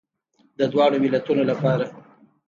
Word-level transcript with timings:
د 0.59 0.61
دواړو 0.73 0.97
ملتونو 1.03 1.43
لپاره. 1.51 1.85